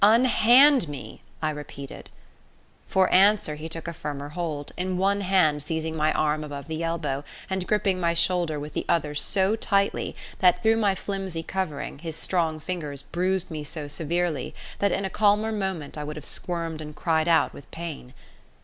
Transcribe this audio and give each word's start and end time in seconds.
"Unhand 0.03 0.89
me!" 0.89 1.21
I 1.43 1.51
repeated. 1.51 2.09
For 2.87 3.07
answer 3.13 3.53
he 3.53 3.69
took 3.69 3.87
a 3.87 3.93
firmer 3.93 4.29
hold, 4.29 4.71
in 4.75 4.97
one 4.97 5.21
hand 5.21 5.61
seizing 5.61 5.95
my 5.95 6.11
arm 6.13 6.43
above 6.43 6.67
the 6.67 6.83
elbow, 6.83 7.23
and 7.51 7.67
gripping 7.67 7.99
my 7.99 8.15
shoulder 8.15 8.59
with 8.59 8.73
the 8.73 8.83
other 8.89 9.13
so 9.13 9.55
tightly 9.55 10.15
that, 10.39 10.63
through 10.63 10.77
my 10.77 10.95
flimsy 10.95 11.43
covering, 11.43 11.99
his 11.99 12.15
strong 12.15 12.59
fingers 12.59 13.03
bruised 13.03 13.51
me 13.51 13.63
so 13.63 13.87
severely 13.87 14.55
that 14.79 14.91
in 14.91 15.05
a 15.05 15.09
calmer 15.11 15.51
moment 15.51 15.99
I 15.99 16.03
would 16.03 16.15
have 16.15 16.25
squirmed 16.25 16.81
and 16.81 16.95
cried 16.95 17.27
out 17.27 17.53
with 17.53 17.69
pain. 17.69 18.15